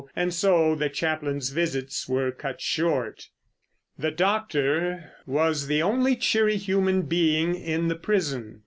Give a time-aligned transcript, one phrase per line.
[0.15, 3.27] And so the chaplain's visits were cut short.
[3.99, 8.59] The doctor was the only cheery human being in the prison.